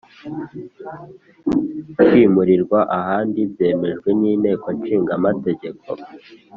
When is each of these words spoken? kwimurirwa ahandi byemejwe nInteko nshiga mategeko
kwimurirwa 1.95 2.79
ahandi 2.97 3.39
byemejwe 3.51 4.09
nInteko 4.19 4.67
nshiga 4.77 5.13
mategeko 5.25 5.85